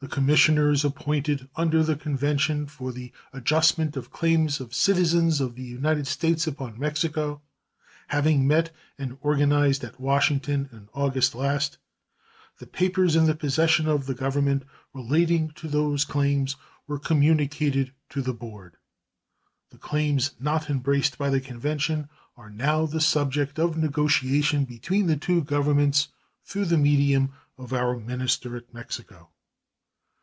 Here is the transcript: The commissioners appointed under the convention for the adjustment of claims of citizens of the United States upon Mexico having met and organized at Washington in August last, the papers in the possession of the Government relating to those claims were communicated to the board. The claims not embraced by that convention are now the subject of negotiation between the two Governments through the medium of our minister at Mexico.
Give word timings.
The 0.00 0.08
commissioners 0.10 0.84
appointed 0.84 1.48
under 1.54 1.80
the 1.84 1.94
convention 1.94 2.66
for 2.66 2.90
the 2.90 3.12
adjustment 3.32 3.96
of 3.96 4.10
claims 4.10 4.58
of 4.58 4.74
citizens 4.74 5.40
of 5.40 5.54
the 5.54 5.62
United 5.62 6.08
States 6.08 6.48
upon 6.48 6.80
Mexico 6.80 7.42
having 8.08 8.44
met 8.44 8.72
and 8.98 9.16
organized 9.20 9.84
at 9.84 10.00
Washington 10.00 10.68
in 10.72 10.88
August 10.94 11.36
last, 11.36 11.78
the 12.58 12.66
papers 12.66 13.14
in 13.14 13.26
the 13.26 13.36
possession 13.36 13.86
of 13.86 14.06
the 14.06 14.14
Government 14.16 14.64
relating 14.92 15.50
to 15.52 15.68
those 15.68 16.04
claims 16.04 16.56
were 16.88 16.98
communicated 16.98 17.92
to 18.08 18.20
the 18.20 18.34
board. 18.34 18.76
The 19.70 19.78
claims 19.78 20.32
not 20.40 20.68
embraced 20.68 21.18
by 21.18 21.30
that 21.30 21.44
convention 21.44 22.08
are 22.36 22.50
now 22.50 22.84
the 22.84 23.00
subject 23.00 23.60
of 23.60 23.76
negotiation 23.78 24.64
between 24.64 25.06
the 25.06 25.16
two 25.16 25.42
Governments 25.44 26.08
through 26.44 26.64
the 26.64 26.78
medium 26.78 27.32
of 27.56 27.72
our 27.72 27.96
minister 27.96 28.56
at 28.56 28.74
Mexico. 28.74 29.30